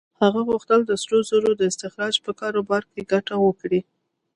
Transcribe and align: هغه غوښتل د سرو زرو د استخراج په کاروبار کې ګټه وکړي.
هغه 0.21 0.41
غوښتل 0.49 0.79
د 0.85 0.91
سرو 1.03 1.19
زرو 1.29 1.49
د 1.55 1.61
استخراج 1.71 2.15
په 2.25 2.31
کاروبار 2.41 2.83
کې 2.91 3.07
ګټه 3.11 3.35
وکړي. 3.45 3.81